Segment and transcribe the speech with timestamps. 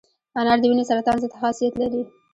[0.39, 2.01] انار د وینې سرطان ضد خاصیت لري.